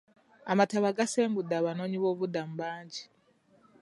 Amataba 0.51 0.97
gasengudde 0.97 1.53
abanoonyi 1.57 1.97
b'obubudamu 1.99 2.53
bangi. 2.61 3.03